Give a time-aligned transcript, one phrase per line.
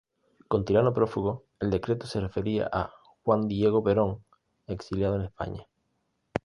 [0.47, 4.25] Con 'tirano prófugo' el decreto se refería a Juan Domingo Perón,
[4.65, 5.67] exiliado en España.